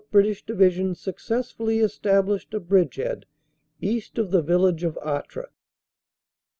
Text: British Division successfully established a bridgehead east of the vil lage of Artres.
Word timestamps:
British 0.09 0.43
Division 0.43 0.95
successfully 0.95 1.77
established 1.77 2.55
a 2.55 2.59
bridgehead 2.59 3.27
east 3.81 4.17
of 4.17 4.31
the 4.31 4.41
vil 4.41 4.61
lage 4.61 4.83
of 4.83 4.97
Artres. 4.97 5.51